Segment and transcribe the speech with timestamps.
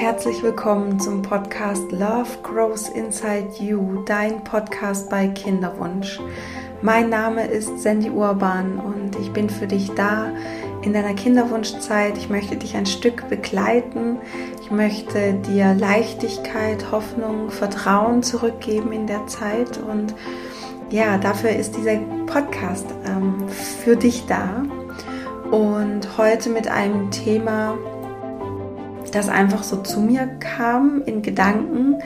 [0.00, 6.20] herzlich willkommen zum Podcast Love Grows Inside You, dein Podcast bei Kinderwunsch.
[6.82, 10.30] Mein Name ist Sandy Urban und ich bin für dich da
[10.82, 12.16] in deiner Kinderwunschzeit.
[12.16, 14.18] Ich möchte dich ein Stück begleiten.
[14.62, 20.14] Ich möchte dir Leichtigkeit, Hoffnung, Vertrauen zurückgeben in der Zeit und
[20.90, 24.62] ja, dafür ist dieser Podcast ähm, für dich da.
[25.50, 27.76] Und heute mit einem Thema,
[29.10, 31.96] das einfach so zu mir kam in Gedanken.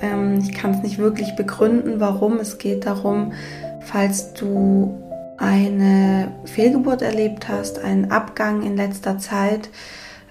[0.00, 2.38] Ähm, ich kann es nicht wirklich begründen, warum.
[2.38, 3.32] Es geht darum,
[3.80, 5.00] falls du
[5.36, 9.68] eine Fehlgeburt erlebt hast, einen Abgang in letzter Zeit,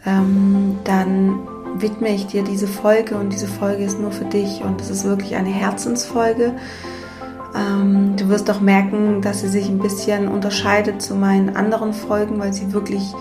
[0.05, 1.39] ähm, dann
[1.75, 5.03] widme ich dir diese Folge und diese Folge ist nur für dich und es ist
[5.05, 6.53] wirklich eine Herzensfolge.
[7.55, 12.39] Ähm, du wirst auch merken, dass sie sich ein bisschen unterscheidet zu meinen anderen Folgen,
[12.39, 13.13] weil sie wirklich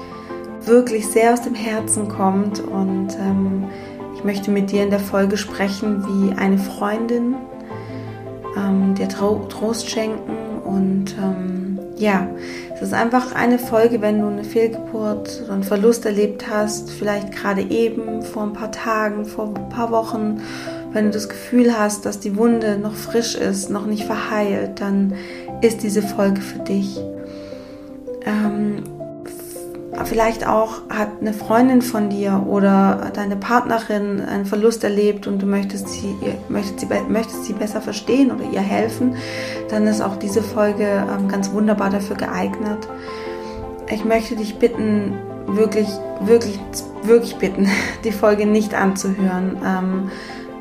[0.67, 2.61] wirklich sehr aus dem Herzen kommt.
[2.61, 3.65] Und ähm,
[4.15, 7.35] ich möchte mit dir in der Folge sprechen wie eine Freundin,
[8.57, 10.37] ähm, dir Trost schenken.
[10.65, 12.29] Und ähm, ja,
[12.75, 17.33] es ist einfach eine Folge, wenn du eine Fehlgeburt oder einen Verlust erlebt hast, vielleicht
[17.33, 20.41] gerade eben, vor ein paar Tagen, vor ein paar Wochen.
[20.93, 25.15] Wenn du das Gefühl hast, dass die Wunde noch frisch ist, noch nicht verheilt, dann
[25.61, 26.99] ist diese Folge für dich.
[28.27, 28.83] Ähm,
[30.05, 35.47] vielleicht auch hat eine Freundin von dir oder deine Partnerin einen Verlust erlebt und du
[35.47, 36.15] möchtest sie,
[36.49, 39.17] möchtest sie, möchtest sie besser verstehen oder ihr helfen,
[39.71, 42.89] dann ist auch diese Folge ähm, ganz wunderbar dafür geeignet.
[43.93, 45.15] Ich möchte dich bitten,
[45.47, 45.89] wirklich,
[46.21, 46.59] wirklich,
[47.03, 47.69] wirklich bitten,
[48.05, 49.59] die Folge nicht anzuhören.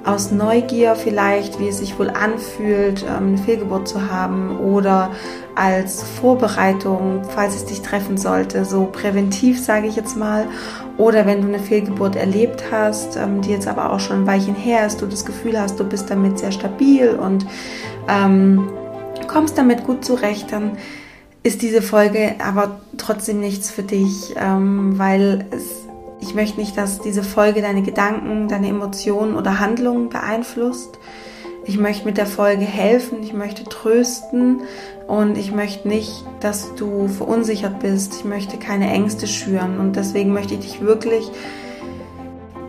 [0.04, 5.12] Aus Neugier vielleicht, wie es sich wohl anfühlt, ähm, eine Fehlgeburt zu haben oder
[5.54, 10.48] als Vorbereitung, falls es dich treffen sollte, so präventiv sage ich jetzt mal.
[10.98, 14.56] Oder wenn du eine Fehlgeburt erlebt hast, ähm, die jetzt aber auch schon ein Weilchen
[14.56, 17.46] her ist, du das Gefühl hast, du bist damit sehr stabil und
[18.08, 18.70] ähm,
[19.28, 20.78] kommst damit gut zurecht, dann
[21.44, 25.91] ist diese Folge aber trotzdem nichts für dich, ähm, weil es
[26.22, 31.00] ich möchte nicht, dass diese Folge deine Gedanken, deine Emotionen oder Handlungen beeinflusst.
[31.66, 34.62] Ich möchte mit der Folge helfen, ich möchte trösten
[35.08, 38.16] und ich möchte nicht, dass du verunsichert bist.
[38.16, 41.30] Ich möchte keine Ängste schüren und deswegen möchte ich dich wirklich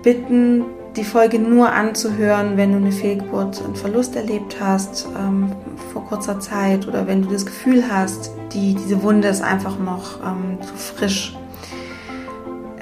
[0.02, 0.64] bitten,
[0.96, 5.52] die Folge nur anzuhören, wenn du eine Fehlgeburt, einen Verlust erlebt hast ähm,
[5.92, 10.20] vor kurzer Zeit oder wenn du das Gefühl hast, die, diese Wunde ist einfach noch
[10.22, 11.34] ähm, zu frisch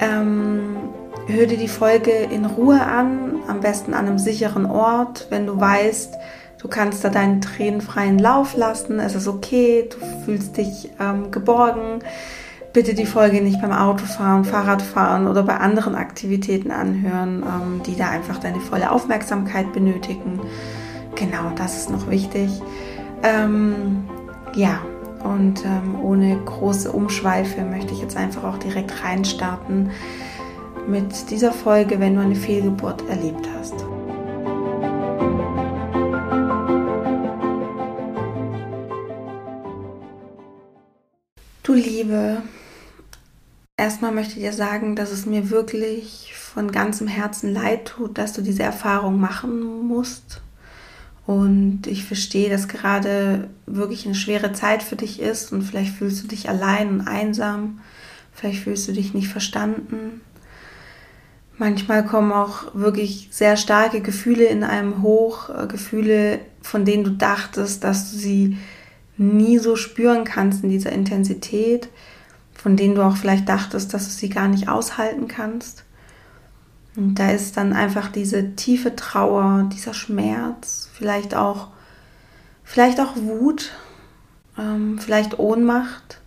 [0.01, 0.75] ähm,
[1.27, 5.59] hör dir die Folge in Ruhe an, am besten an einem sicheren Ort, wenn du
[5.59, 6.15] weißt,
[6.59, 11.31] du kannst da deinen Tränen freien Lauf lassen, es ist okay, du fühlst dich ähm,
[11.31, 11.99] geborgen.
[12.73, 18.09] Bitte die Folge nicht beim Autofahren, Fahrradfahren oder bei anderen Aktivitäten anhören, ähm, die da
[18.09, 20.39] einfach deine volle Aufmerksamkeit benötigen.
[21.15, 22.49] Genau, das ist noch wichtig.
[23.23, 24.05] Ähm,
[24.55, 24.79] ja,
[25.23, 29.91] und ähm, ohne große Umschweife möchte ich jetzt einfach auch direkt reinstarten
[30.87, 33.75] mit dieser Folge, wenn du eine Fehlgeburt erlebt hast.
[41.63, 42.41] Du Liebe,
[43.77, 48.33] erstmal möchte ich dir sagen, dass es mir wirklich von ganzem Herzen leid tut, dass
[48.33, 50.41] du diese Erfahrung machen musst
[51.27, 56.23] und ich verstehe, dass gerade wirklich eine schwere Zeit für dich ist und vielleicht fühlst
[56.23, 57.79] du dich allein und einsam,
[58.33, 60.21] vielleicht fühlst du dich nicht verstanden.
[61.57, 67.11] Manchmal kommen auch wirklich sehr starke Gefühle in einem hoch, äh, Gefühle, von denen du
[67.11, 68.57] dachtest, dass du sie
[69.17, 71.89] nie so spüren kannst in dieser Intensität,
[72.55, 75.83] von denen du auch vielleicht dachtest, dass du sie gar nicht aushalten kannst.
[76.95, 81.69] Und da ist dann einfach diese tiefe Trauer, dieser Schmerz, vielleicht auch,
[82.63, 83.71] vielleicht auch Wut,
[84.57, 86.19] ähm, vielleicht Ohnmacht.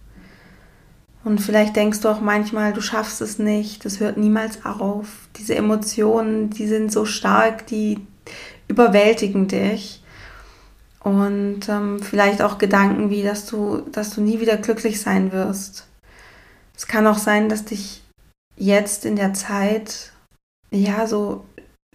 [1.22, 5.28] Und vielleicht denkst du auch manchmal, du schaffst es nicht, das hört niemals auf.
[5.36, 8.06] Diese Emotionen, die sind so stark, die
[8.68, 10.02] überwältigen dich.
[11.00, 15.86] Und ähm, vielleicht auch Gedanken wie, dass du, dass du nie wieder glücklich sein wirst.
[16.76, 18.02] Es kann auch sein, dass dich
[18.56, 20.13] jetzt in der Zeit
[20.76, 21.44] ja, so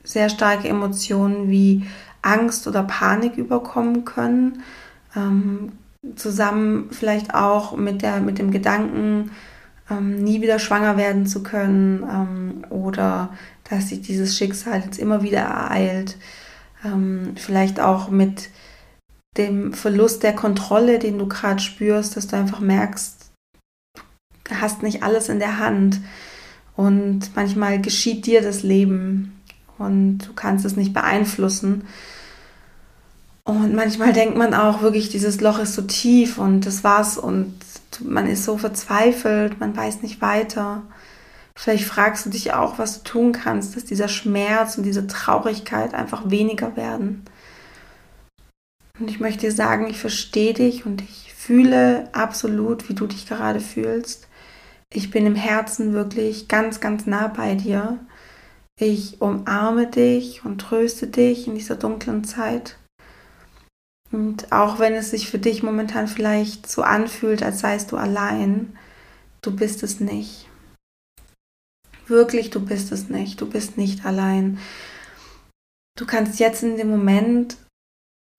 [0.03, 1.85] sehr starke Emotionen wie
[2.21, 4.63] Angst oder Panik überkommen können.
[5.15, 5.73] Ähm,
[6.15, 9.31] zusammen vielleicht auch mit, der, mit dem Gedanken,
[9.89, 13.33] ähm, nie wieder schwanger werden zu können ähm, oder
[13.69, 16.17] dass sich dieses Schicksal jetzt immer wieder ereilt.
[16.85, 18.49] Ähm, vielleicht auch mit
[19.37, 23.31] dem Verlust der Kontrolle, den du gerade spürst, dass du einfach merkst,
[24.45, 25.99] du hast nicht alles in der Hand
[26.79, 29.37] Und manchmal geschieht dir das Leben
[29.77, 31.85] und du kannst es nicht beeinflussen.
[33.43, 37.53] Und manchmal denkt man auch wirklich, dieses Loch ist so tief und das war's und
[38.01, 40.83] man ist so verzweifelt, man weiß nicht weiter.
[41.53, 45.93] Vielleicht fragst du dich auch, was du tun kannst, dass dieser Schmerz und diese Traurigkeit
[45.93, 47.25] einfach weniger werden.
[48.97, 53.27] Und ich möchte dir sagen, ich verstehe dich und ich fühle absolut, wie du dich
[53.27, 54.28] gerade fühlst.
[54.93, 57.99] Ich bin im Herzen wirklich ganz, ganz nah bei dir.
[58.79, 62.77] Ich umarme dich und tröste dich in dieser dunklen Zeit.
[64.11, 68.75] Und auch wenn es sich für dich momentan vielleicht so anfühlt, als seist du allein,
[69.41, 70.47] du bist es nicht.
[72.07, 73.39] Wirklich, du bist es nicht.
[73.39, 74.57] Du bist nicht allein.
[75.95, 77.57] Du kannst jetzt in dem Moment,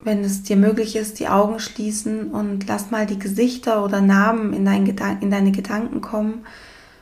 [0.03, 4.53] wenn es dir möglich ist, die Augen schließen und lass mal die Gesichter oder Namen
[4.53, 4.85] in, dein
[5.21, 6.45] in deine Gedanken kommen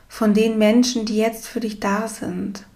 [0.08, 2.66] von den Menschen, die jetzt für dich da sind.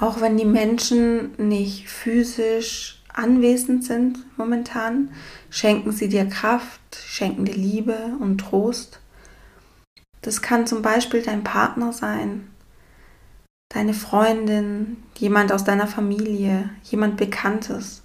[0.00, 5.10] Auch wenn die Menschen nicht physisch anwesend sind momentan,
[5.50, 9.00] schenken sie dir Kraft, schenken dir Liebe und Trost.
[10.20, 12.48] Das kann zum Beispiel dein Partner sein,
[13.74, 18.02] deine Freundin, jemand aus deiner Familie, jemand Bekanntes.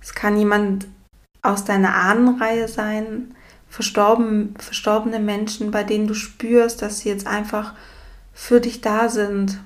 [0.00, 0.86] Es kann jemand
[1.42, 3.34] aus deiner Ahnenreihe sein,
[3.68, 7.74] verstorben, verstorbene Menschen, bei denen du spürst, dass sie jetzt einfach
[8.32, 9.58] für dich da sind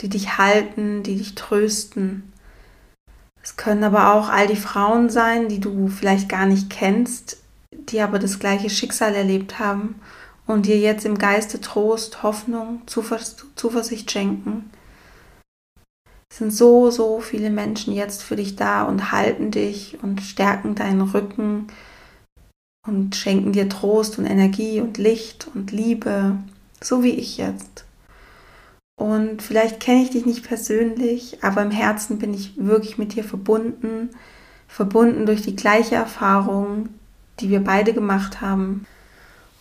[0.00, 2.32] die dich halten, die dich trösten.
[3.42, 7.38] Es können aber auch all die Frauen sein, die du vielleicht gar nicht kennst,
[7.72, 9.96] die aber das gleiche Schicksal erlebt haben
[10.50, 14.70] und dir jetzt im Geiste Trost, Hoffnung, Zuvers Zuversicht schenken.
[16.30, 20.74] Es sind so, so viele Menschen jetzt für dich da und halten dich und stärken
[20.74, 21.68] deinen Rücken
[22.86, 26.36] und schenken dir Trost und Energie und Licht und Liebe,
[26.80, 27.84] so wie ich jetzt.
[28.98, 33.24] Und vielleicht kenne ich dich nicht persönlich, aber im Herzen bin ich wirklich mit dir
[33.24, 34.10] verbunden,
[34.68, 36.90] verbunden durch die gleiche Erfahrung,
[37.40, 38.86] die wir beide gemacht haben.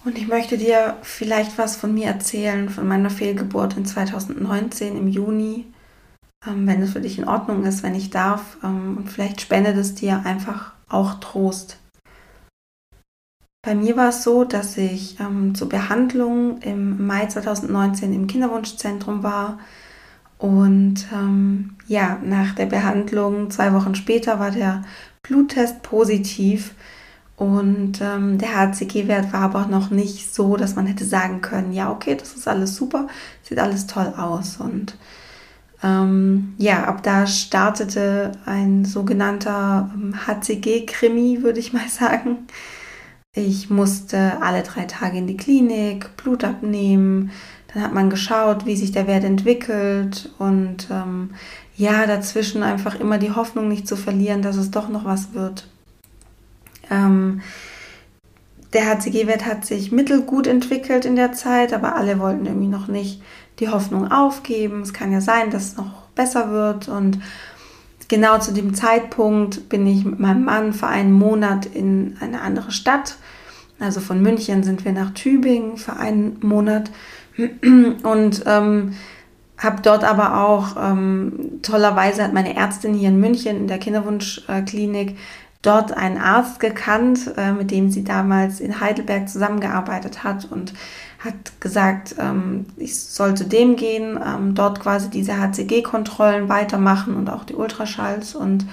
[0.05, 5.07] Und ich möchte dir vielleicht was von mir erzählen, von meiner Fehlgeburt in 2019 im
[5.09, 5.65] Juni,
[6.47, 8.57] ähm, wenn es für dich in Ordnung ist, wenn ich darf.
[8.63, 11.77] Ähm, und vielleicht spendet es dir einfach auch Trost.
[13.61, 19.21] Bei mir war es so, dass ich ähm, zur Behandlung im Mai 2019 im Kinderwunschzentrum
[19.21, 19.59] war.
[20.37, 24.85] Und ähm, ja, nach der Behandlung, zwei Wochen später, war der
[25.23, 26.73] Bluttest positiv.
[27.39, 31.89] Und ähm, der HCG-Wert war aber noch nicht so, dass man hätte sagen können, ja,
[31.89, 33.07] okay, das ist alles super,
[33.43, 34.57] sieht alles toll aus.
[34.57, 34.97] Und
[35.81, 39.89] ähm, ja, ab da startete ein sogenannter
[40.27, 42.39] HCG-Krimi, ähm, würde ich mal sagen.
[43.33, 47.31] Ich musste alle drei Tage in die Klinik, Blut abnehmen.
[47.73, 51.29] Dann hat man geschaut, wie sich der Wert entwickelt und ähm,
[51.77, 55.69] ja, dazwischen einfach immer die Hoffnung nicht zu verlieren, dass es doch noch was wird.
[56.89, 57.41] Ähm,
[58.73, 63.21] der HCG-Wert hat sich mittelgut entwickelt in der Zeit, aber alle wollten irgendwie noch nicht
[63.59, 64.81] die Hoffnung aufgeben.
[64.81, 67.19] Es kann ja sein, dass es noch besser wird und
[68.07, 72.71] genau zu dem Zeitpunkt bin ich mit meinem Mann für einen Monat in eine andere
[72.71, 73.17] Stadt.
[73.79, 76.91] Also von München sind wir nach Tübingen für einen Monat
[78.03, 78.93] und ähm,
[79.57, 85.17] habe dort aber auch ähm, tollerweise hat meine Ärztin hier in München in der Kinderwunschklinik
[85.61, 90.73] dort einen Arzt gekannt, äh, mit dem sie damals in Heidelberg zusammengearbeitet hat und
[91.19, 97.29] hat gesagt, ähm, ich soll zu dem gehen, ähm, dort quasi diese HCG-Kontrollen weitermachen und
[97.29, 98.35] auch die Ultraschalls.
[98.35, 98.65] Und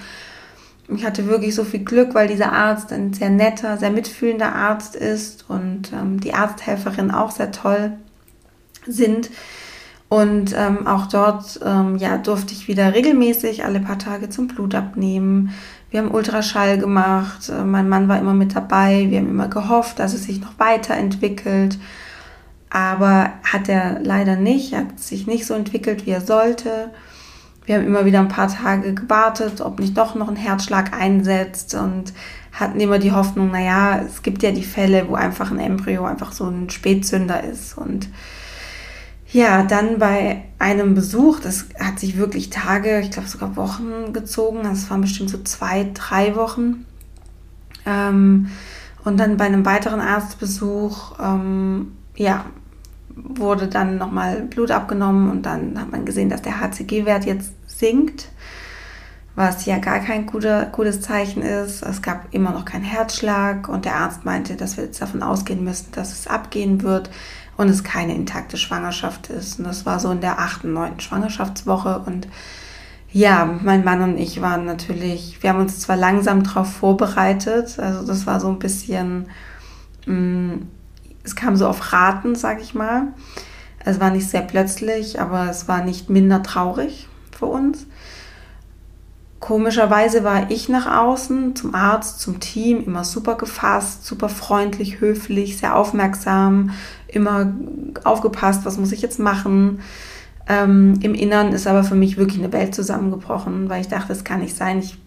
[0.87, 4.95] ich hatte wirklich so viel Glück, weil dieser Arzt ein sehr netter, sehr mitfühlender Arzt
[4.95, 7.97] ist und ähm, die Arzthelferin auch sehr toll
[8.85, 9.29] sind.
[10.09, 14.73] Und ähm, auch dort ähm, ja, durfte ich wieder regelmäßig alle paar Tage zum Blut
[14.73, 15.53] abnehmen.
[15.89, 19.99] Wir haben Ultraschall gemacht, äh, mein Mann war immer mit dabei, wir haben immer gehofft,
[19.99, 21.77] dass es sich noch weiterentwickelt.
[22.69, 26.91] Aber hat er leider nicht, hat sich nicht so entwickelt, wie er sollte.
[27.65, 31.75] Wir haben immer wieder ein paar Tage gewartet, ob nicht doch noch ein Herzschlag einsetzt
[31.75, 32.13] und
[32.51, 36.31] hatten immer die Hoffnung, naja, es gibt ja die Fälle, wo einfach ein Embryo einfach
[36.31, 37.77] so ein Spätzünder ist.
[37.77, 38.09] Und
[39.31, 44.63] ja, dann bei einem Besuch, das hat sich wirklich Tage, ich glaube sogar Wochen gezogen,
[44.63, 46.85] das waren bestimmt so zwei, drei Wochen.
[47.85, 48.49] Ähm,
[49.03, 52.45] und dann bei einem weiteren Arztbesuch, ähm, ja,
[53.15, 58.29] wurde dann nochmal Blut abgenommen und dann hat man gesehen, dass der HCG-Wert jetzt sinkt,
[59.35, 61.83] was ja gar kein guter, gutes Zeichen ist.
[61.83, 65.63] Es gab immer noch keinen Herzschlag und der Arzt meinte, dass wir jetzt davon ausgehen
[65.63, 67.09] müssen, dass es abgehen wird
[67.57, 69.59] und es keine intakte Schwangerschaft ist.
[69.59, 72.27] Und das war so in der achten, neunten Schwangerschaftswoche und
[73.11, 78.05] ja, mein Mann und ich waren natürlich, wir haben uns zwar langsam darauf vorbereitet, also
[78.05, 79.29] das war so ein bisschen,
[80.05, 80.67] mh, mm,
[81.23, 83.07] es kam so auf Raten, sag ich mal.
[83.83, 87.85] Es war nicht sehr plötzlich, aber es war nicht minder traurig für uns.
[89.39, 95.57] Komischerweise war ich nach außen zum Arzt, zum Team immer super gefasst, super freundlich, höflich,
[95.57, 96.71] sehr aufmerksam,
[97.07, 97.53] immer
[98.03, 99.79] aufgepasst, was muss ich jetzt machen.
[100.47, 104.23] Ähm, Im Innern ist aber für mich wirklich eine Welt zusammengebrochen, weil ich dachte, das
[104.23, 104.79] kann nicht sein.
[104.79, 104.97] Ich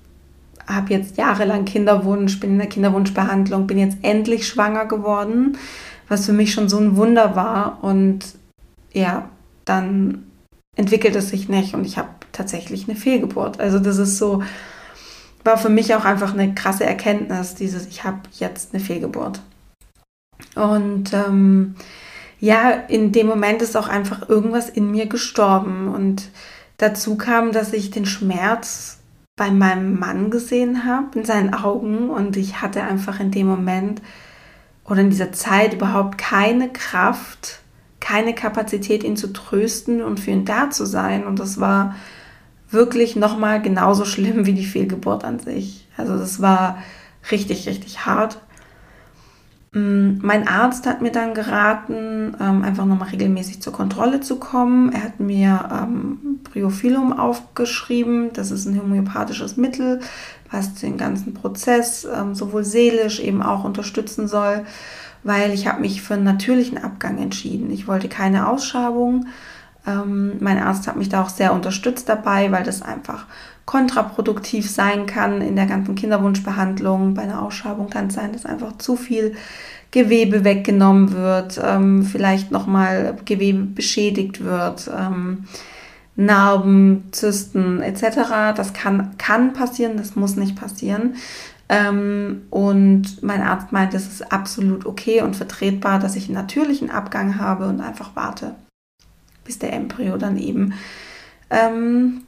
[0.66, 5.57] habe jetzt jahrelang Kinderwunsch, bin in der Kinderwunschbehandlung, bin jetzt endlich schwanger geworden,
[6.09, 7.78] was für mich schon so ein Wunder war.
[7.83, 8.25] Und
[8.92, 9.28] ja,
[9.64, 10.25] dann
[10.76, 13.61] entwickelt es sich nicht und ich habe tatsächlich eine Fehlgeburt.
[13.61, 14.42] Also das ist so,
[15.45, 19.40] war für mich auch einfach eine krasse Erkenntnis, dieses, ich habe jetzt eine Fehlgeburt.
[20.54, 21.75] Und ähm,
[22.40, 25.88] ja, in dem Moment ist auch einfach irgendwas in mir gestorben.
[25.88, 26.30] Und
[26.78, 28.99] dazu kam, dass ich den Schmerz
[29.37, 32.11] bei meinem Mann gesehen habe, in seinen Augen.
[32.11, 34.02] Und ich hatte einfach in dem Moment
[34.85, 37.61] oder in dieser Zeit überhaupt keine Kraft,
[38.00, 41.26] keine Kapazität, ihn zu trösten und für ihn da zu sein.
[41.26, 41.95] Und das war
[42.71, 45.87] wirklich nochmal genauso schlimm wie die Fehlgeburt an sich.
[45.97, 46.78] Also das war
[47.30, 48.40] richtig, richtig hart.
[49.73, 54.93] Mm, mein Arzt hat mir dann geraten, ähm, einfach nochmal regelmäßig zur Kontrolle zu kommen.
[54.93, 58.33] Er hat mir ähm, Bryophyllum aufgeschrieben.
[58.33, 60.00] Das ist ein homöopathisches Mittel,
[60.50, 64.65] was den ganzen Prozess ähm, sowohl seelisch eben auch unterstützen soll,
[65.23, 67.71] weil ich habe mich für einen natürlichen Abgang entschieden.
[67.71, 69.27] Ich wollte keine Ausschabung.
[69.87, 73.26] Ähm, mein Arzt hat mich da auch sehr unterstützt dabei, weil das einfach
[73.64, 77.14] kontraproduktiv sein kann in der ganzen Kinderwunschbehandlung.
[77.14, 79.34] Bei einer Ausschabung kann es sein, dass einfach zu viel
[79.90, 85.44] Gewebe weggenommen wird, ähm, vielleicht nochmal Gewebe beschädigt wird, ähm,
[86.16, 88.54] Narben, Zysten etc.
[88.56, 91.14] Das kann, kann passieren, das muss nicht passieren.
[91.68, 96.90] Ähm, und mein Arzt meint, es ist absolut okay und vertretbar, dass ich einen natürlichen
[96.90, 98.56] Abgang habe und einfach warte,
[99.50, 100.75] bis der Embryo dann eben
[101.50, 102.23] ähm,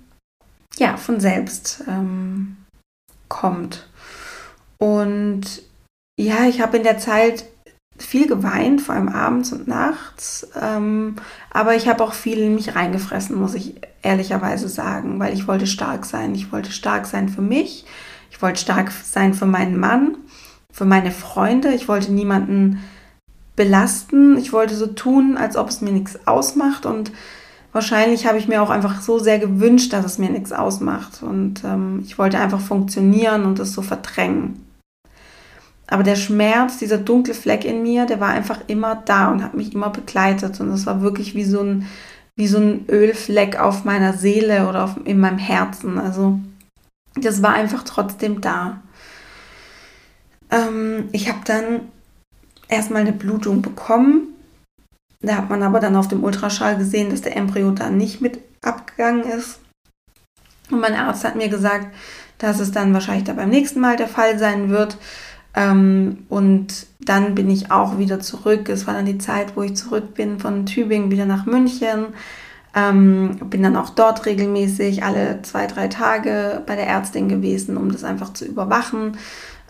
[0.76, 2.56] ja, von selbst ähm,
[3.28, 3.88] kommt.
[4.76, 5.62] Und
[6.18, 7.44] ja, ich habe in der Zeit
[7.96, 10.48] viel geweint, vor allem abends und nachts.
[10.60, 11.14] Ähm,
[11.50, 15.68] aber ich habe auch viel in mich reingefressen, muss ich ehrlicherweise sagen, weil ich wollte
[15.68, 16.34] stark sein.
[16.34, 17.84] Ich wollte stark sein für mich.
[18.32, 20.16] Ich wollte stark sein für meinen Mann,
[20.72, 21.72] für meine Freunde.
[21.72, 22.82] Ich wollte niemanden
[23.56, 24.36] belasten.
[24.38, 27.12] Ich wollte so tun, als ob es mir nichts ausmacht und
[27.72, 31.22] wahrscheinlich habe ich mir auch einfach so sehr gewünscht, dass es mir nichts ausmacht.
[31.22, 34.66] Und ähm, ich wollte einfach funktionieren und es so verdrängen.
[35.86, 39.54] Aber der Schmerz, dieser dunkle Fleck in mir, der war einfach immer da und hat
[39.54, 40.60] mich immer begleitet.
[40.60, 41.86] Und es war wirklich wie so ein,
[42.36, 45.98] wie so ein Ölfleck auf meiner Seele oder auf, in meinem Herzen.
[45.98, 46.38] Also
[47.14, 48.80] das war einfach trotzdem da.
[50.50, 51.80] Ähm, ich habe dann
[52.72, 54.32] erstmal eine Blutung bekommen
[55.22, 58.40] da hat man aber dann auf dem Ultraschall gesehen, dass der Embryo da nicht mit
[58.60, 59.60] abgegangen ist.
[60.70, 61.86] Und mein Arzt hat mir gesagt,
[62.38, 64.98] dass es dann wahrscheinlich da beim nächsten Mal der Fall sein wird.
[65.54, 68.68] Ähm, und dann bin ich auch wieder zurück.
[68.68, 72.06] Es war dann die Zeit, wo ich zurück bin von Tübingen wieder nach München.
[72.74, 77.92] Ähm, bin dann auch dort regelmäßig alle zwei, drei Tage bei der Ärztin gewesen, um
[77.92, 79.18] das einfach zu überwachen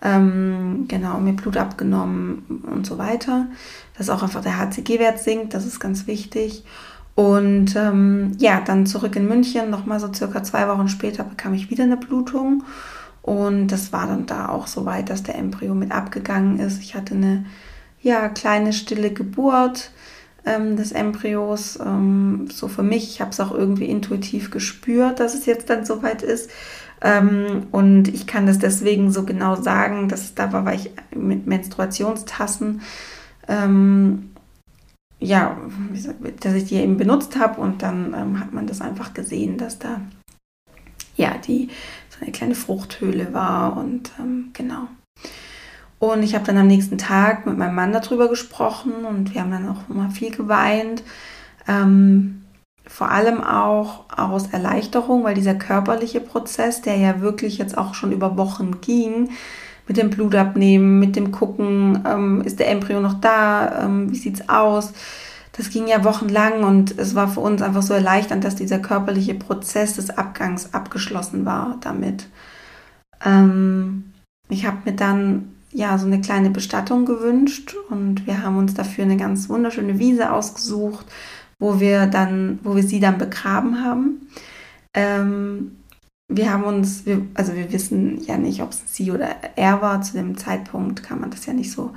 [0.03, 3.47] ähm, genau, mir Blut abgenommen und so weiter.
[3.97, 6.65] Dass auch einfach der HCG-Wert sinkt, das ist ganz wichtig.
[7.15, 11.71] Und ähm, ja, dann zurück in München, nochmal so circa zwei Wochen später bekam ich
[11.71, 12.65] wieder eine Blutung.
[13.21, 16.81] Und das war dann da auch so weit, dass der Embryo mit abgegangen ist.
[16.81, 17.45] Ich hatte eine
[18.01, 19.93] ja, kleine stille Geburt
[20.45, 21.79] ähm, des Embryos.
[21.79, 25.85] Ähm, so für mich, ich habe es auch irgendwie intuitiv gespürt, dass es jetzt dann
[25.85, 26.51] so weit ist.
[27.03, 31.47] Ähm, und ich kann das deswegen so genau sagen, dass da war, war ich mit
[31.47, 32.83] Menstruationstassen,
[33.49, 34.31] ähm,
[35.19, 35.57] ja,
[36.41, 39.79] dass ich die eben benutzt habe und dann ähm, hat man das einfach gesehen, dass
[39.79, 40.01] da
[41.17, 41.69] ja die
[42.09, 44.89] so eine kleine Fruchthöhle war und ähm, genau.
[45.99, 49.53] Und ich habe dann am nächsten Tag mit meinem Mann darüber gesprochen und wir haben
[49.53, 51.03] dann auch immer viel geweint.
[51.69, 52.42] Ähm,
[52.87, 58.13] vor allem auch aus Erleichterung, weil dieser körperliche Prozess, der ja wirklich jetzt auch schon
[58.13, 59.31] über Wochen ging,
[59.89, 64.49] mit dem Blutabnehmen, mit dem Gucken, ähm, ist der Embryo noch da, ähm, wie es
[64.49, 64.93] aus,
[65.53, 69.35] das ging ja wochenlang und es war für uns einfach so erleichternd, dass dieser körperliche
[69.35, 72.27] Prozess des Abgangs abgeschlossen war damit.
[73.25, 74.13] Ähm,
[74.49, 79.05] ich habe mir dann ja so eine kleine Bestattung gewünscht und wir haben uns dafür
[79.05, 81.07] eine ganz wunderschöne Wiese ausgesucht,
[81.63, 84.27] wo wir dann, wo wir sie dann begraben haben.
[84.95, 85.77] Ähm,
[86.27, 90.03] wir haben uns, wir, also wir wissen ja nicht, ob es sie oder er war.
[90.03, 91.93] Zu dem Zeitpunkt kann man das ja nicht so,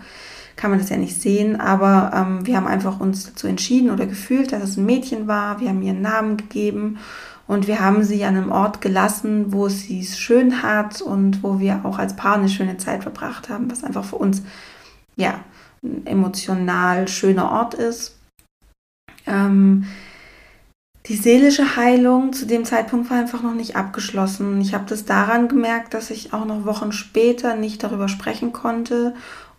[0.56, 1.60] kann man das ja nicht sehen.
[1.60, 5.60] Aber ähm, wir haben einfach uns dazu entschieden oder gefühlt, dass es ein Mädchen war.
[5.60, 7.00] Wir haben ihr einen Namen gegeben
[7.48, 11.60] und wir haben sie an einem Ort gelassen, wo sie es schön hat und wo
[11.60, 14.44] wir auch als Paar eine schöne Zeit verbracht haben, was einfach für uns
[15.16, 15.40] ja
[15.84, 18.15] ein emotional schöner Ort ist.
[19.28, 19.86] Ähm,
[21.08, 24.60] die seelische Heilung zu dem Zeitpunkt war einfach noch nicht abgeschlossen.
[24.60, 29.14] Ich habe das daran gemerkt, dass ich auch noch Wochen später nicht darüber sprechen konnte,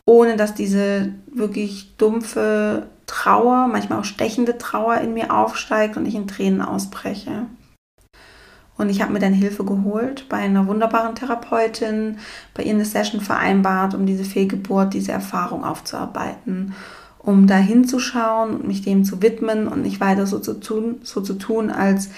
[0.05, 6.17] ohne dass diese wirklich dumpfe Trauer, manchmal auch stechende Trauer in mir aufsteigt und ich
[6.17, 7.47] in Tränen ausbreche.
[8.77, 12.19] Und ich habe mir dann Hilfe geholt bei einer wunderbaren Therapeutin,
[12.55, 16.75] bei ihr eine Session vereinbart, um diese Fehlgeburt, diese Erfahrung aufzuarbeiten,
[17.27, 21.21] um da hinzuschauen und mich dem zu widmen und nicht weiter so zu tun, so
[21.21, 22.09] zu tun, als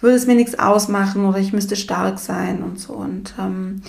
[0.00, 2.94] würde es mir nichts ausmachen oder ich müsste stark sein und so.
[2.94, 3.82] Und ähm,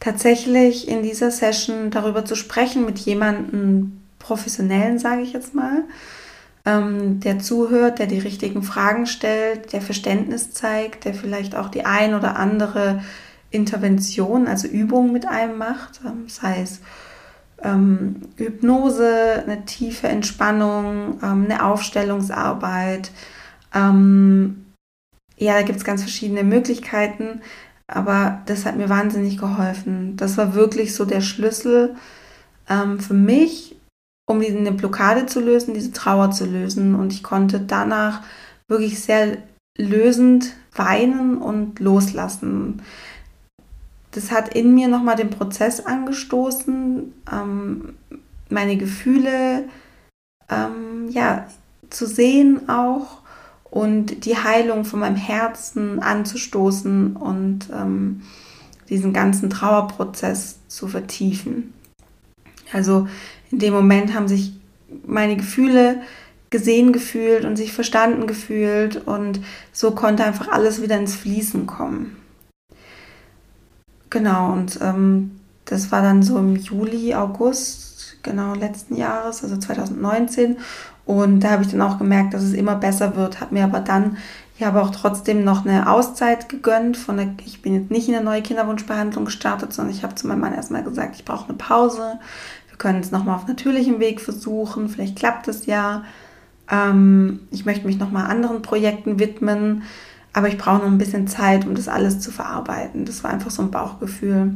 [0.00, 5.84] tatsächlich in dieser Session darüber zu sprechen mit jemandem professionellen, sage ich jetzt mal,
[6.64, 11.84] ähm, der zuhört, der die richtigen Fragen stellt, der Verständnis zeigt, der vielleicht auch die
[11.84, 13.02] ein oder andere
[13.50, 16.80] Intervention, also Übung mit einem macht, ähm, sei es
[17.62, 23.10] ähm, Hypnose, eine tiefe Entspannung, ähm, eine Aufstellungsarbeit.
[23.74, 24.66] Ähm,
[25.36, 27.40] ja, da gibt es ganz verschiedene Möglichkeiten,
[27.86, 30.16] aber das hat mir wahnsinnig geholfen.
[30.16, 31.94] Das war wirklich so der Schlüssel
[32.68, 33.76] ähm, für mich,
[34.28, 36.94] um eine Blockade zu lösen, diese Trauer zu lösen.
[36.94, 38.22] Und ich konnte danach
[38.68, 39.38] wirklich sehr
[39.78, 42.82] lösend weinen und loslassen.
[44.16, 47.94] Das hat in mir nochmal den Prozess angestoßen, ähm,
[48.48, 49.64] meine Gefühle
[50.48, 51.46] ähm, ja,
[51.90, 53.18] zu sehen auch
[53.64, 58.22] und die Heilung von meinem Herzen anzustoßen und ähm,
[58.88, 61.74] diesen ganzen Trauerprozess zu vertiefen.
[62.72, 63.08] Also
[63.50, 64.54] in dem Moment haben sich
[65.06, 66.00] meine Gefühle
[66.48, 69.40] gesehen gefühlt und sich verstanden gefühlt und
[69.72, 72.16] so konnte einfach alles wieder ins Fließen kommen.
[74.10, 80.56] Genau, und ähm, das war dann so im Juli, August, genau letzten Jahres, also 2019.
[81.04, 83.80] Und da habe ich dann auch gemerkt, dass es immer besser wird, habe mir aber
[83.80, 84.16] dann
[84.58, 86.96] ja aber auch trotzdem noch eine Auszeit gegönnt.
[86.96, 90.26] Von der, ich bin jetzt nicht in eine neue Kinderwunschbehandlung gestartet, sondern ich habe zu
[90.26, 92.18] meinem Mann erstmal gesagt, ich brauche eine Pause.
[92.68, 94.88] Wir können es nochmal auf natürlichem Weg versuchen.
[94.88, 96.04] Vielleicht klappt es ja.
[96.70, 99.82] Ähm, ich möchte mich nochmal anderen Projekten widmen.
[100.36, 103.06] Aber ich brauche noch ein bisschen Zeit, um das alles zu verarbeiten.
[103.06, 104.54] Das war einfach so ein Bauchgefühl.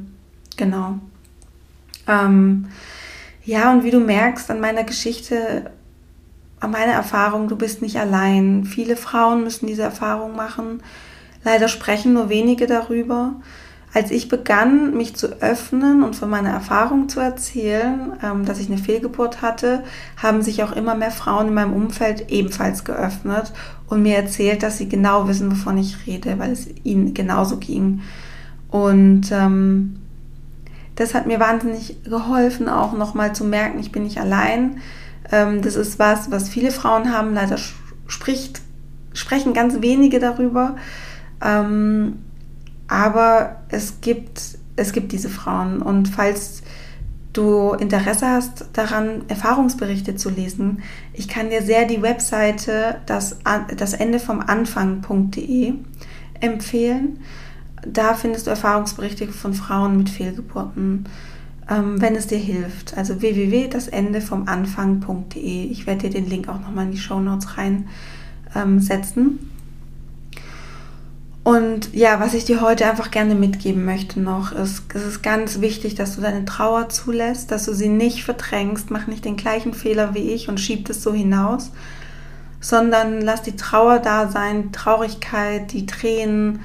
[0.59, 0.99] Genau.
[2.07, 2.67] Ähm,
[3.47, 5.71] ja, und wie du merkst an meiner Geschichte,
[6.61, 8.67] an meiner Erfahrung, du bist nicht allein.
[8.67, 10.83] Viele Frauen müssen diese Erfahrung machen.
[11.45, 13.37] Leider sprechen nur wenige darüber
[13.93, 18.69] als ich begann, mich zu öffnen und von meiner Erfahrung zu erzählen, ähm, dass ich
[18.69, 19.83] eine Fehlgeburt hatte,
[20.17, 23.53] haben sich auch immer mehr Frauen in meinem Umfeld ebenfalls geöffnet
[23.89, 28.03] und mir erzählt, dass sie genau wissen, wovon ich rede, weil es ihnen genauso ging.
[28.69, 29.97] Und ähm,
[30.95, 34.81] das hat mir wahnsinnig geholfen, auch nochmal zu merken, ich bin nicht allein.
[35.33, 37.35] Ähm, das ist was, was viele Frauen haben.
[37.35, 37.57] Leider
[38.07, 38.61] spricht,
[39.15, 40.77] sprechen ganz wenige darüber.
[41.43, 42.19] Ähm,
[42.91, 45.81] aber es gibt, es gibt diese Frauen.
[45.81, 46.63] Und falls
[47.33, 53.39] du Interesse hast daran, Erfahrungsberichte zu lesen, ich kann dir sehr die Webseite das,
[53.77, 55.75] das Ende vom Anfang.de
[56.41, 57.21] empfehlen.
[57.87, 61.05] Da findest du Erfahrungsberichte von Frauen mit Fehlgeburten,
[61.71, 62.99] ähm, wenn es dir hilft.
[62.99, 65.67] Also www.dasende vom Anfang.de.
[65.67, 69.21] Ich werde dir den Link auch nochmal in die Show Notes reinsetzen.
[69.21, 69.50] Ähm,
[71.43, 75.61] und ja, was ich dir heute einfach gerne mitgeben möchte noch, ist, es ist ganz
[75.61, 79.73] wichtig, dass du deine Trauer zulässt, dass du sie nicht verdrängst, mach nicht den gleichen
[79.73, 81.73] Fehler wie ich und schieb das so hinaus,
[82.61, 86.61] sondern lass die Trauer da sein, Traurigkeit, die Tränen,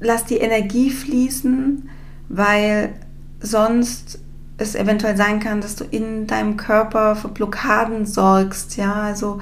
[0.00, 1.88] lass die Energie fließen,
[2.28, 2.92] weil
[3.40, 4.18] sonst
[4.58, 9.38] es eventuell sein kann, dass du in deinem Körper für Blockaden sorgst, ja, also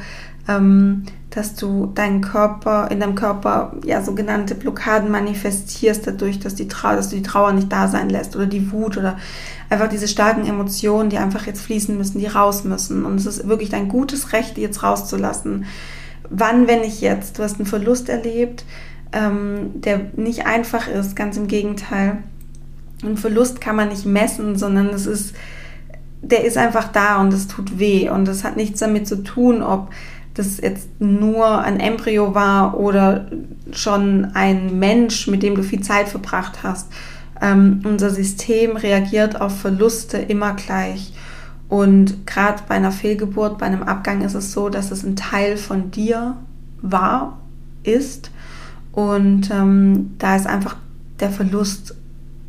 [0.46, 1.04] ähm,
[1.36, 6.96] dass du deinen Körper, in deinem Körper ja sogenannte Blockaden manifestierst, dadurch, dass, die Trauer,
[6.96, 9.18] dass du die Trauer nicht da sein lässt oder die Wut oder
[9.68, 13.04] einfach diese starken Emotionen, die einfach jetzt fließen müssen, die raus müssen.
[13.04, 15.66] Und es ist wirklich dein gutes Recht, die jetzt rauszulassen.
[16.30, 17.38] Wann, wenn nicht jetzt?
[17.38, 18.64] Du hast einen Verlust erlebt,
[19.12, 22.22] ähm, der nicht einfach ist, ganz im Gegenteil.
[23.04, 25.34] Ein Verlust kann man nicht messen, sondern es ist,
[26.22, 28.08] der ist einfach da und es tut weh.
[28.08, 29.90] Und es hat nichts damit zu tun, ob
[30.36, 33.26] das jetzt nur ein Embryo war oder
[33.72, 36.92] schon ein Mensch, mit dem du viel Zeit verbracht hast.
[37.40, 41.12] Ähm, unser System reagiert auf Verluste immer gleich.
[41.68, 45.56] Und gerade bei einer Fehlgeburt, bei einem Abgang ist es so, dass es ein Teil
[45.56, 46.36] von dir
[46.82, 47.38] war,
[47.82, 48.30] ist.
[48.92, 50.76] Und ähm, da ist einfach
[51.18, 51.94] der Verlust,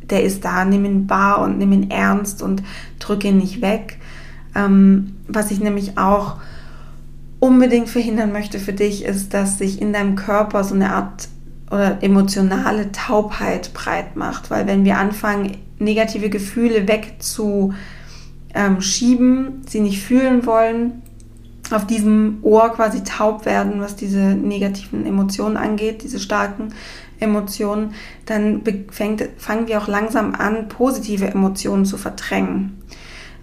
[0.02, 0.64] der ist da.
[0.66, 2.62] Nimm ihn wahr und nimm ihn ernst und
[2.98, 3.98] drück ihn nicht weg.
[4.54, 6.36] Ähm, was ich nämlich auch
[7.40, 11.28] unbedingt verhindern möchte für dich, ist, dass sich in deinem Körper so eine Art
[11.70, 14.50] oder emotionale Taubheit breit macht.
[14.50, 17.76] Weil wenn wir anfangen, negative Gefühle wegzuschieben,
[18.54, 21.02] ähm, sie nicht fühlen wollen,
[21.70, 26.72] auf diesem Ohr quasi taub werden, was diese negativen Emotionen angeht, diese starken
[27.20, 27.94] Emotionen,
[28.26, 32.78] dann fängt, fangen wir auch langsam an, positive Emotionen zu verdrängen.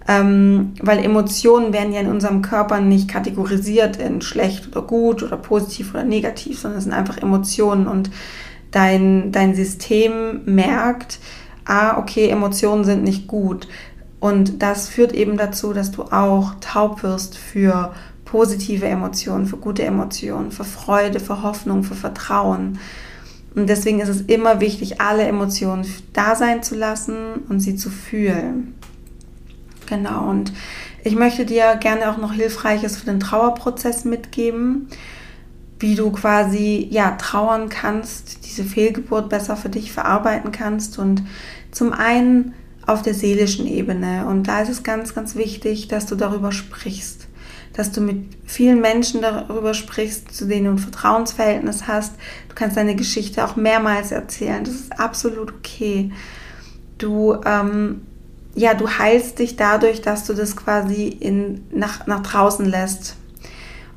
[0.08, 5.36] Ähm, weil Emotionen werden ja in unserem Körper nicht kategorisiert in schlecht oder gut oder
[5.36, 8.10] positiv oder negativ, sondern es sind einfach Emotionen und
[8.70, 11.18] dein, dein System merkt,
[11.64, 13.66] ah, okay, Emotionen sind nicht gut.
[14.20, 17.92] Und das führt eben dazu, dass du auch taub wirst für
[18.24, 22.78] positive Emotionen, für gute Emotionen, für Freude, für Hoffnung, für Vertrauen.
[23.54, 27.16] Und deswegen ist es immer wichtig, alle Emotionen da sein zu lassen
[27.48, 28.74] und sie zu fühlen.
[29.86, 30.52] Genau, und
[31.04, 34.88] ich möchte dir gerne auch noch Hilfreiches für den Trauerprozess mitgeben,
[35.78, 41.22] wie du quasi ja trauern kannst, diese Fehlgeburt besser für dich verarbeiten kannst und
[41.70, 42.54] zum einen
[42.86, 44.26] auf der seelischen Ebene.
[44.26, 47.28] Und da ist es ganz, ganz wichtig, dass du darüber sprichst,
[47.72, 52.14] dass du mit vielen Menschen darüber sprichst, zu denen du ein Vertrauensverhältnis hast.
[52.48, 54.64] Du kannst deine Geschichte auch mehrmals erzählen.
[54.64, 56.10] Das ist absolut okay.
[56.96, 58.02] Du ähm,
[58.56, 63.16] ja, du heilst dich dadurch, dass du das quasi in, nach, nach draußen lässt.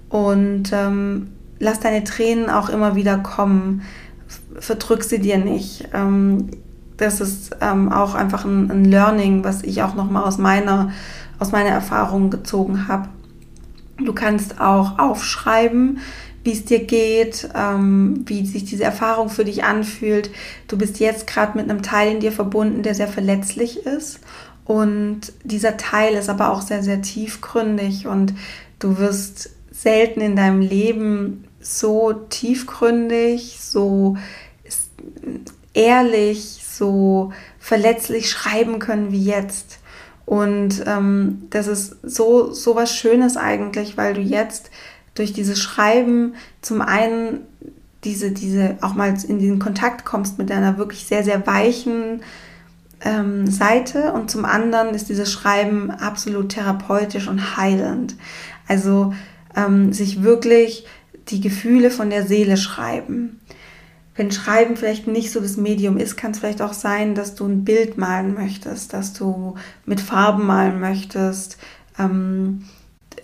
[0.09, 3.83] Und ähm, lass deine Tränen auch immer wieder kommen.
[4.59, 5.87] Verdrück sie dir nicht.
[5.93, 6.49] Ähm,
[6.97, 10.91] das ist ähm, auch einfach ein, ein, Learning, was ich auch nochmal aus meiner,
[11.39, 13.07] aus meiner Erfahrung gezogen habe.
[13.97, 15.99] Du kannst auch aufschreiben,
[16.43, 20.31] wie es dir geht, ähm, wie sich diese Erfahrung für dich anfühlt.
[20.67, 24.19] Du bist jetzt gerade mit einem Teil in dir verbunden, der sehr verletzlich ist
[24.69, 28.35] und dieser Teil ist aber auch sehr, sehr tiefgründig und
[28.77, 34.15] du wirst selten in deinem Leben so tiefgründig, so
[35.73, 39.79] ehrlich, so verletzlich schreiben können wie jetzt.
[40.27, 44.69] Und ähm, das ist so, so was Schönes eigentlich, weil du jetzt
[45.15, 47.39] durch dieses Schreiben zum einen
[48.03, 52.21] diese, diese auch mal in den Kontakt kommst mit deiner wirklich sehr, sehr weichen,
[53.01, 58.15] ähm, Seite und zum anderen ist dieses Schreiben absolut therapeutisch und heilend.
[58.67, 59.13] Also
[59.55, 60.85] ähm, sich wirklich
[61.29, 63.39] die Gefühle von der Seele schreiben.
[64.15, 67.45] Wenn Schreiben vielleicht nicht so das Medium ist, kann es vielleicht auch sein, dass du
[67.45, 71.57] ein Bild malen möchtest, dass du mit Farben malen möchtest.
[71.97, 72.65] Ähm,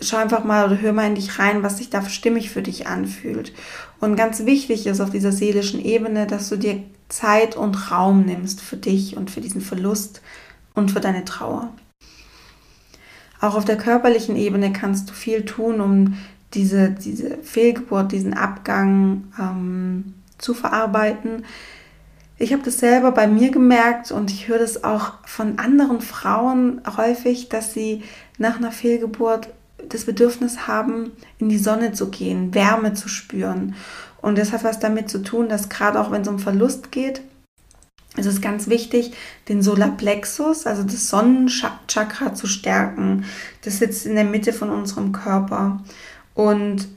[0.02, 2.88] schau einfach mal oder hör mal in dich rein, was sich da stimmig für dich
[2.88, 3.54] anfühlt.
[4.00, 8.62] Und ganz wichtig ist auf dieser seelischen Ebene, dass du dir Zeit und Raum nimmst
[8.62, 10.22] für dich und für diesen Verlust
[10.74, 11.74] und für deine Trauer.
[13.42, 16.18] Auch auf der körperlichen Ebene kannst du viel tun, um
[16.54, 21.46] diese, diese Fehlgeburt, diesen Abgang ähm, zu verarbeiten.
[22.38, 26.82] Ich habe das selber bei mir gemerkt und ich höre das auch von anderen Frauen
[26.98, 28.04] häufig, dass sie
[28.38, 29.50] nach einer Fehlgeburt
[29.90, 33.76] das Bedürfnis haben, in die Sonne zu gehen, Wärme zu spüren.
[34.22, 37.22] Und das hat was damit zu tun, dass gerade auch wenn es um Verlust geht,
[38.18, 39.14] ist es ganz wichtig,
[39.50, 43.26] den Solarplexus, also das Sonnenchakra zu stärken.
[43.64, 45.84] Das sitzt in der Mitte von unserem Körper.
[46.34, 46.88] Und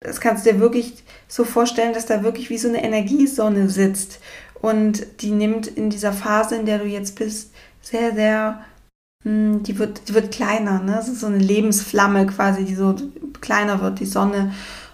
[0.00, 4.20] das kannst du dir wirklich so vorstellen, dass da wirklich wie so eine Energiesonne sitzt.
[4.60, 8.64] Und die nimmt in dieser Phase, in der du jetzt bist, sehr, sehr,
[9.24, 10.80] die wird, die wird kleiner.
[10.80, 10.92] Ne?
[10.92, 12.94] Das ist so eine Lebensflamme quasi, die so
[13.40, 14.52] kleiner wird, die Sonne.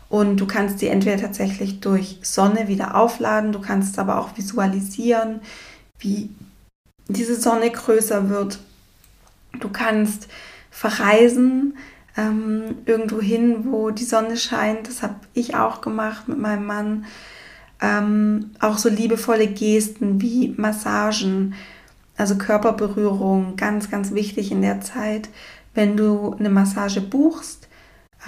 [0.09, 5.41] Und du kannst die entweder tatsächlich durch Sonne wieder aufladen, du kannst aber auch visualisieren,
[6.01, 6.31] wie
[7.07, 8.59] diese Sonne größer wird.
[9.59, 10.29] Du kannst
[10.71, 11.77] verreisen,
[12.17, 14.89] ähm, irgendwo hin, wo die Sonne scheint.
[14.89, 17.05] Das habe ich auch gemacht mit meinem Mann.
[17.81, 21.55] Ähm, auch so liebevolle Gesten wie Massagen,
[22.21, 25.29] also Körperberührung, ganz, ganz wichtig in der Zeit.
[25.75, 27.69] Wenn du eine Massage buchst,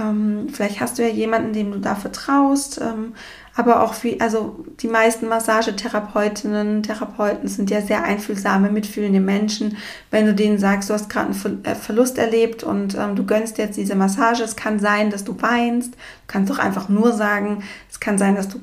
[0.00, 3.14] ähm, vielleicht hast du ja jemanden, dem du da vertraust, ähm,
[3.54, 9.76] aber auch wie, also die meisten Massagetherapeutinnen, Therapeuten sind ja sehr einfühlsame, mitfühlende Menschen.
[10.10, 13.58] Wenn du denen sagst, du hast gerade einen äh, Verlust erlebt und ähm, du gönnst
[13.58, 15.94] jetzt diese Massage, es kann sein, dass du weinst.
[15.94, 18.60] Du kannst doch einfach nur sagen, es kann sein, dass du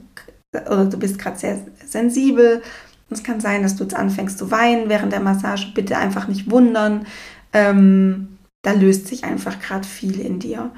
[0.51, 2.63] oder du bist gerade sehr sensibel.
[3.09, 5.71] Es kann sein, dass du jetzt anfängst zu weinen während der Massage.
[5.73, 7.05] Bitte einfach nicht wundern.
[7.53, 10.71] Ähm, da löst sich einfach gerade viel in dir.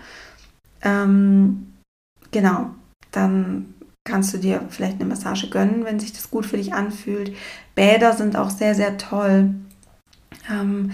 [0.81, 1.73] Ähm,
[2.31, 2.71] genau,
[3.11, 7.35] dann kannst du dir vielleicht eine Massage gönnen, wenn sich das gut für dich anfühlt.
[7.75, 9.53] Bäder sind auch sehr, sehr toll.
[10.49, 10.91] Ähm,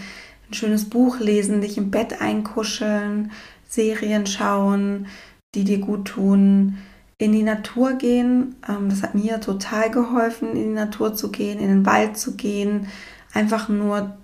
[0.50, 3.32] ein schönes Buch lesen, dich im Bett einkuscheln,
[3.68, 5.08] Serien schauen,
[5.56, 6.78] die dir gut tun,
[7.18, 8.56] in die Natur gehen.
[8.68, 12.36] Ähm, das hat mir total geholfen, in die Natur zu gehen, in den Wald zu
[12.36, 12.88] gehen,
[13.34, 14.18] einfach nur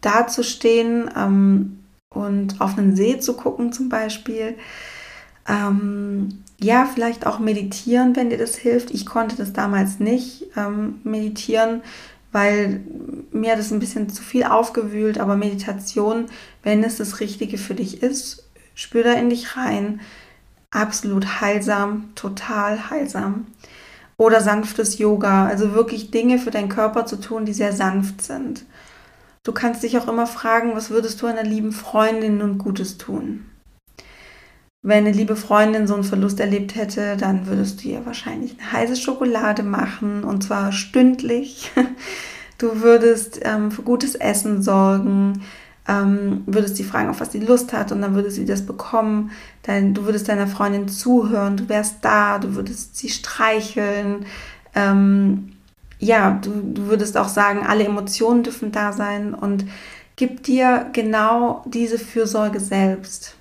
[0.00, 1.78] da zu stehen ähm,
[2.14, 4.56] und auf einen See zu gucken zum Beispiel.
[5.48, 8.90] Ähm, ja, vielleicht auch meditieren, wenn dir das hilft.
[8.90, 11.82] Ich konnte das damals nicht ähm, meditieren,
[12.32, 12.80] weil
[13.32, 15.18] mir das ein bisschen zu viel aufgewühlt.
[15.18, 16.26] Aber Meditation,
[16.62, 20.00] wenn es das Richtige für dich ist, spür da in dich rein.
[20.74, 23.46] Absolut heilsam, total heilsam.
[24.16, 28.64] Oder sanftes Yoga, also wirklich Dinge für deinen Körper zu tun, die sehr sanft sind.
[29.44, 33.46] Du kannst dich auch immer fragen, was würdest du einer lieben Freundin nun Gutes tun?
[34.82, 38.72] Wenn eine liebe Freundin so einen Verlust erlebt hätte, dann würdest du ihr wahrscheinlich eine
[38.72, 41.70] heiße Schokolade machen und zwar stündlich.
[42.56, 45.42] Du würdest ähm, für gutes Essen sorgen,
[45.86, 49.30] ähm, würdest sie fragen, auf was sie Lust hat und dann würde sie das bekommen.
[49.62, 54.26] Dein, du würdest deiner Freundin zuhören, du wärst da, du würdest sie streicheln.
[54.74, 55.52] Ähm,
[55.98, 59.66] ja, du, du würdest auch sagen, alle Emotionen dürfen da sein und
[60.16, 63.36] gib dir genau diese Fürsorge selbst.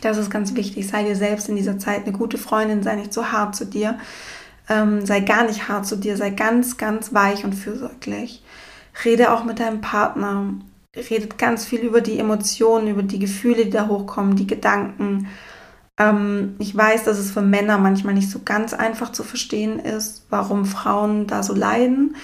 [0.00, 0.88] Das ist ganz wichtig.
[0.88, 3.98] Sei dir selbst in dieser Zeit eine gute Freundin, sei nicht so hart zu dir.
[4.68, 8.42] Ähm, sei gar nicht hart zu dir, sei ganz, ganz weich und fürsorglich.
[9.04, 10.54] Rede auch mit deinem Partner.
[10.96, 15.28] Redet ganz viel über die Emotionen, über die Gefühle, die da hochkommen, die Gedanken.
[15.98, 20.26] Ähm, ich weiß, dass es für Männer manchmal nicht so ganz einfach zu verstehen ist,
[20.30, 22.16] warum Frauen da so leiden.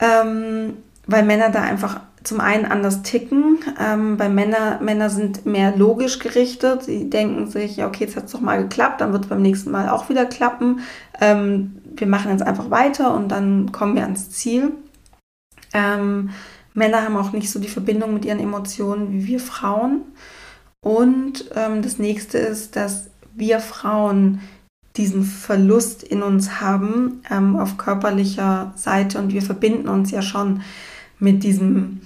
[0.00, 5.76] Ähm, weil Männer da einfach zum einen anders ticken, ähm, weil Männer, Männer sind mehr
[5.76, 6.84] logisch gerichtet.
[6.84, 9.42] Sie denken sich, ja, okay, jetzt hat es doch mal geklappt, dann wird es beim
[9.42, 10.80] nächsten Mal auch wieder klappen.
[11.20, 14.72] Ähm, wir machen jetzt einfach weiter und dann kommen wir ans Ziel.
[15.74, 16.30] Ähm,
[16.74, 20.02] Männer haben auch nicht so die Verbindung mit ihren Emotionen wie wir Frauen.
[20.80, 24.40] Und ähm, das nächste ist, dass wir Frauen
[24.96, 30.62] diesen Verlust in uns haben ähm, auf körperlicher Seite und wir verbinden uns ja schon
[31.18, 32.02] mit diesem,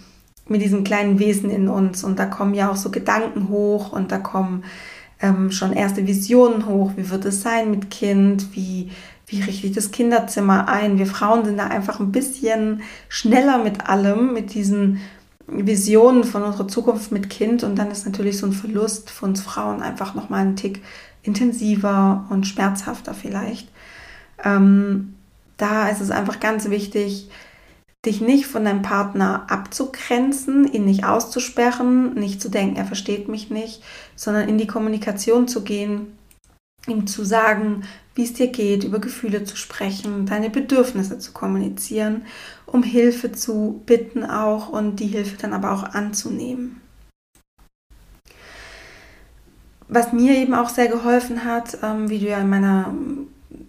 [0.46, 2.04] mit diesem kleinen Wesen in uns.
[2.04, 4.62] Und da kommen ja auch so Gedanken hoch und da kommen
[5.20, 6.92] ähm, schon erste Visionen hoch.
[6.96, 8.54] Wie wird es sein mit Kind?
[8.54, 8.90] Wie,
[9.26, 10.98] wie richte ich das Kinderzimmer ein?
[10.98, 15.00] Wir Frauen sind da einfach ein bisschen schneller mit allem, mit diesen
[15.48, 17.64] Visionen von unserer Zukunft mit Kind.
[17.64, 20.82] Und dann ist natürlich so ein Verlust für uns Frauen einfach nochmal ein Tick
[21.22, 23.68] intensiver und schmerzhafter vielleicht.
[24.44, 25.14] Ähm,
[25.56, 27.28] da ist es einfach ganz wichtig,
[28.04, 33.50] dich nicht von deinem Partner abzugrenzen, ihn nicht auszusperren, nicht zu denken, er versteht mich
[33.50, 33.82] nicht,
[34.14, 36.16] sondern in die Kommunikation zu gehen,
[36.86, 37.82] ihm zu sagen,
[38.14, 42.22] wie es dir geht, über Gefühle zu sprechen, deine Bedürfnisse zu kommunizieren,
[42.64, 46.80] um Hilfe zu bitten auch und die Hilfe dann aber auch anzunehmen.
[49.88, 52.92] Was mir eben auch sehr geholfen hat, ähm, wie du ja in meiner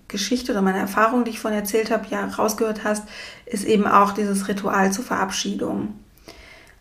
[0.07, 3.03] Geschichte oder meine Erfahrung, die ich vorhin erzählt habe, ja rausgehört hast,
[3.45, 5.93] ist eben auch dieses Ritual zur Verabschiedung.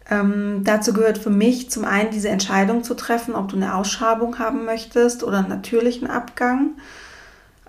[0.09, 4.38] Ähm, dazu gehört für mich zum einen diese Entscheidung zu treffen, ob du eine Ausschabung
[4.38, 6.77] haben möchtest oder einen natürlichen Abgang.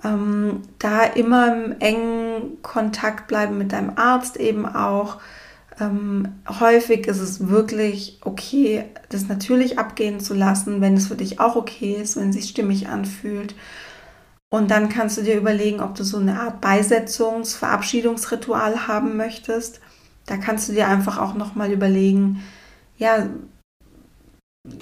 [0.03, 5.17] Ähm, da immer im engen Kontakt bleiben mit deinem Arzt eben auch.
[5.79, 11.39] Ähm, häufig ist es wirklich okay, das natürlich abgehen zu lassen, wenn es für dich
[11.39, 13.55] auch okay ist, wenn es sich stimmig anfühlt.
[14.49, 19.81] Und dann kannst du dir überlegen, ob du so eine Art Beisetzungs-, Verabschiedungsritual haben möchtest.
[20.27, 22.43] Da kannst du dir einfach auch nochmal überlegen,
[22.97, 23.27] ja,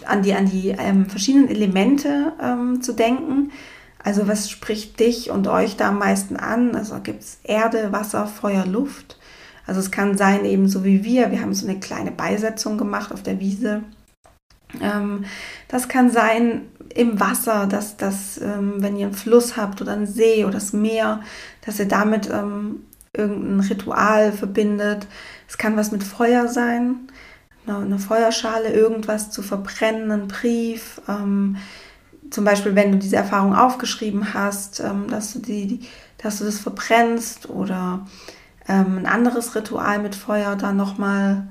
[0.06, 3.52] an die, an die ähm, verschiedenen Elemente ähm, zu denken.
[4.04, 6.76] Also was spricht dich und euch da am meisten an?
[6.76, 9.18] Also gibt es Erde, Wasser, Feuer, Luft.
[9.68, 13.12] Also es kann sein, eben so wie wir, wir haben so eine kleine Beisetzung gemacht
[13.12, 13.84] auf der Wiese.
[14.82, 15.26] Ähm,
[15.68, 20.08] das kann sein im Wasser, dass, dass ähm, wenn ihr einen Fluss habt oder einen
[20.08, 21.22] See oder das Meer,
[21.66, 25.08] dass ihr damit ähm, irgendein Ritual verbindet.
[25.48, 27.08] Es kann was mit Feuer sein,
[27.68, 31.02] eine, Feuerschale, irgendwas zu verbrennen, einen Brief.
[31.08, 31.58] Ähm,
[32.30, 35.82] zum Beispiel, wenn du diese Erfahrung aufgeschrieben hast, ähm, dass, du die,
[36.18, 38.06] dass du das verbrennst oder
[38.68, 41.48] ähm, ein anderes Ritual mit Feuer dann nochmal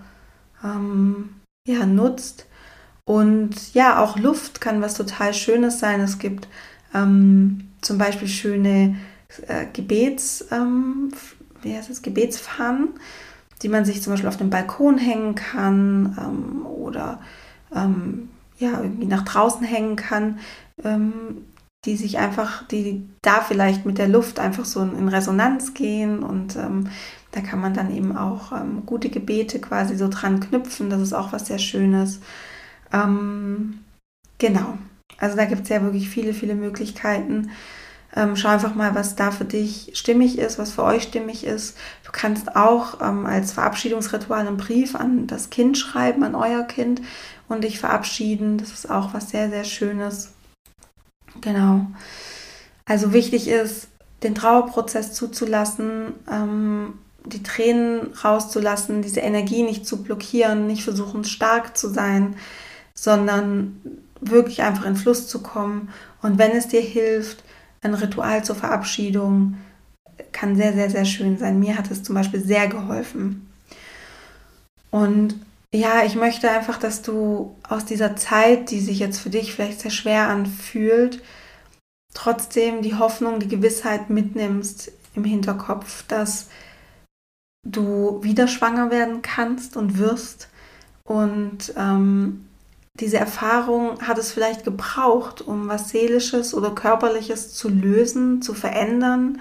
[0.63, 1.35] ähm,
[1.67, 2.47] ja, nutzt.
[3.07, 6.01] Und ja, auch Luft kann was total Schönes sein.
[6.01, 6.49] Es gibt
[6.95, 8.97] ähm, zum Beispiel schöne
[9.47, 11.13] äh, Gebets, ähm,
[11.63, 12.89] wie heißt es, Gebetsfahnen,
[13.63, 17.21] die man sich zum Beispiel auf den Balkon hängen kann ähm, oder
[17.75, 20.39] ähm, ja, irgendwie nach draußen hängen kann,
[20.83, 21.45] ähm,
[21.85, 26.57] die sich einfach, die da vielleicht mit der Luft einfach so in Resonanz gehen und
[26.57, 26.89] ähm,
[27.33, 30.89] da kann man dann eben auch ähm, gute Gebete quasi so dran knüpfen.
[30.89, 32.21] Das ist auch was sehr Schönes.
[32.93, 33.81] Ähm,
[34.39, 34.79] genau.
[35.19, 37.51] Also da gibt es ja wirklich viele, viele Möglichkeiten.
[38.17, 41.77] Ähm, schau einfach mal, was da für dich stimmig ist, was für euch stimmig ist.
[42.05, 47.03] Du kannst auch ähm, als Verabschiedungsritual einen Brief an das Kind schreiben, an euer Kind
[47.49, 48.59] und dich verabschieden.
[48.59, 50.33] Das ist auch was sehr, sehr Schönes.
[51.41, 51.87] Genau.
[52.85, 53.89] Also wichtig ist,
[54.23, 61.77] den Trauerprozess zuzulassen, ähm, die Tränen rauszulassen, diese Energie nicht zu blockieren, nicht versuchen stark
[61.77, 62.37] zu sein,
[62.95, 63.81] sondern
[64.21, 65.89] wirklich einfach in Fluss zu kommen.
[66.23, 67.43] Und wenn es dir hilft,
[67.85, 69.57] ein Ritual zur Verabschiedung
[70.33, 71.59] kann sehr, sehr, sehr schön sein.
[71.59, 73.51] Mir hat es zum Beispiel sehr geholfen.
[74.91, 75.35] Und
[75.73, 79.81] ja, ich möchte einfach, dass du aus dieser Zeit, die sich jetzt für dich vielleicht
[79.81, 81.23] sehr schwer anfühlt,
[82.15, 86.49] trotzdem die Hoffnung, die Gewissheit mitnimmst im Hinterkopf, dass
[87.67, 90.49] du wieder schwanger werden kannst und wirst.
[91.03, 92.47] Und ähm,
[93.01, 99.41] diese Erfahrung hat es vielleicht gebraucht, um was Seelisches oder Körperliches zu lösen, zu verändern,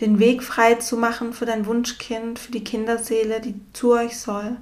[0.00, 4.56] den Weg frei zu machen für dein Wunschkind, für die Kinderseele, die zu euch soll,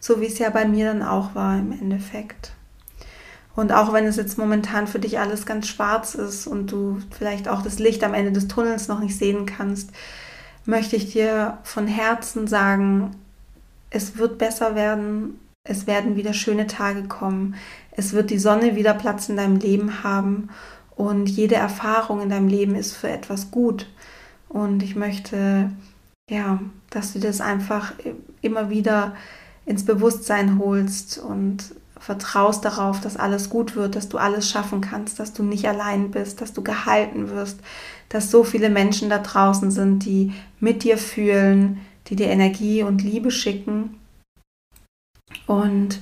[0.00, 2.52] so wie es ja bei mir dann auch war im Endeffekt.
[3.54, 7.48] Und auch wenn es jetzt momentan für dich alles ganz schwarz ist und du vielleicht
[7.48, 9.90] auch das Licht am Ende des Tunnels noch nicht sehen kannst,
[10.64, 13.12] möchte ich dir von Herzen sagen,
[13.90, 15.38] es wird besser werden,
[15.68, 17.54] es werden wieder schöne Tage kommen,
[17.92, 20.48] es wird die Sonne wieder Platz in deinem Leben haben
[20.96, 23.86] und jede Erfahrung in deinem Leben ist für etwas gut.
[24.48, 25.70] Und ich möchte,
[26.30, 27.92] ja, dass du das einfach
[28.40, 29.14] immer wieder
[29.66, 35.18] ins Bewusstsein holst und vertraust darauf, dass alles gut wird, dass du alles schaffen kannst,
[35.18, 37.60] dass du nicht allein bist, dass du gehalten wirst,
[38.08, 43.02] dass so viele Menschen da draußen sind, die mit dir fühlen, die dir Energie und
[43.02, 43.96] Liebe schicken.
[45.46, 46.00] Und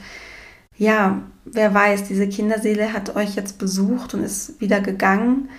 [0.77, 5.51] ja, wer weiß, diese Kinderseele hat euch jetzt besucht und ist wieder gegangen.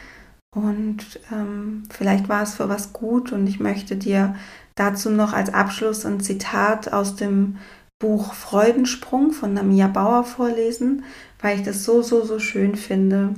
[0.54, 3.32] Und ähm, vielleicht war es für was gut.
[3.32, 4.36] Und ich möchte dir
[4.76, 7.58] dazu noch als Abschluss ein Zitat aus dem
[8.00, 11.06] Buch Freudensprung von Namia Bauer vorlesen,
[11.41, 13.36] weil ich das so, so, so schön finde.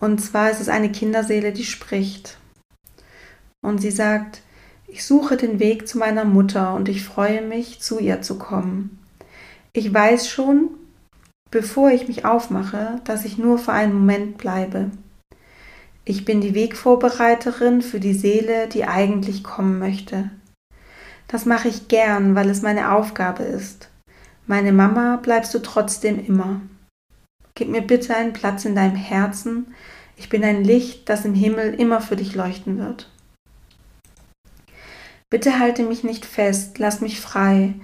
[0.00, 2.38] Und zwar ist es eine Kinderseele, die spricht.
[3.60, 4.42] Und sie sagt,
[4.86, 9.03] ich suche den Weg zu meiner Mutter und ich freue mich, zu ihr zu kommen.
[9.76, 10.70] Ich weiß schon,
[11.50, 14.92] bevor ich mich aufmache, dass ich nur für einen Moment bleibe.
[16.04, 20.30] Ich bin die Wegvorbereiterin für die Seele, die eigentlich kommen möchte.
[21.26, 23.88] Das mache ich gern, weil es meine Aufgabe ist.
[24.46, 26.60] Meine Mama bleibst du trotzdem immer.
[27.56, 29.74] Gib mir bitte einen Platz in deinem Herzen.
[30.16, 33.10] Ich bin ein Licht, das im Himmel immer für dich leuchten wird.
[35.30, 37.74] Bitte halte mich nicht fest, lass mich frei,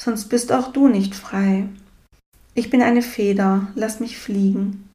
[0.00, 1.68] sonst bist auch du nicht frei.
[2.54, 4.88] Ich bin eine Feder, lass mich fliegen.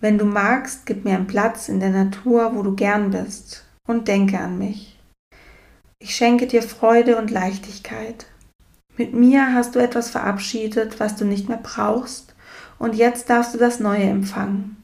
[0.00, 4.08] Wenn du magst, gib mir einen Platz in der Natur, wo du gern bist, und
[4.08, 4.98] denke an mich.
[5.98, 8.26] Ich schenke dir Freude und Leichtigkeit.
[8.96, 12.34] Mit mir hast du etwas verabschiedet, was du nicht mehr brauchst,
[12.78, 14.76] und jetzt darfst du das Neue empfangen.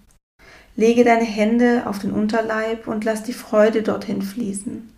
[0.77, 4.93] Lege deine Hände auf den Unterleib und lass die Freude dorthin fließen.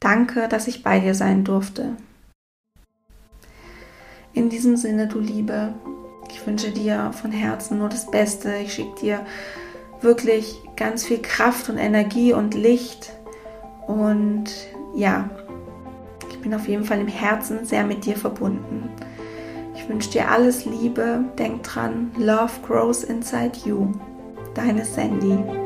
[0.00, 1.96] Danke, dass ich bei dir sein durfte.
[4.36, 5.72] In diesem Sinne, du Liebe,
[6.30, 8.54] ich wünsche dir von Herzen nur das Beste.
[8.56, 9.20] Ich schicke dir
[10.02, 13.14] wirklich ganz viel Kraft und Energie und Licht.
[13.86, 14.44] Und
[14.94, 15.30] ja,
[16.30, 18.90] ich bin auf jeden Fall im Herzen sehr mit dir verbunden.
[19.74, 21.24] Ich wünsche dir alles Liebe.
[21.38, 23.90] Denk dran, Love grows inside you.
[24.54, 25.65] Deine Sandy.